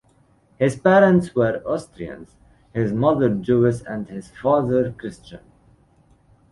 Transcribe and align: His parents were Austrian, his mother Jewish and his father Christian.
His 0.57 0.75
parents 0.75 1.35
were 1.35 1.61
Austrian, 1.63 2.25
his 2.73 2.91
mother 2.91 3.29
Jewish 3.29 3.81
and 3.87 4.09
his 4.09 4.31
father 4.31 4.91
Christian. 4.93 5.41